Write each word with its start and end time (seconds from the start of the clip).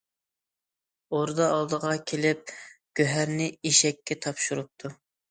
ئوردا 1.17 1.49
ئالدىغا 1.57 1.91
كېلىپ 2.11 2.53
گۆھەرنى 2.99 3.49
ئېشەككە 3.69 4.17
تاپشۇرۇپتۇ. 4.27 4.91